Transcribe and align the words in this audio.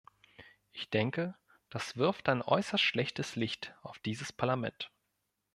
Ich 0.71 0.89
denke, 0.89 1.35
das 1.69 1.95
wirft 1.95 2.27
ein 2.27 2.41
äußerst 2.41 2.83
schlechtes 2.83 3.35
Licht 3.35 3.75
auf 3.83 3.99
dieses 3.99 4.33
Parlament. 4.33 4.89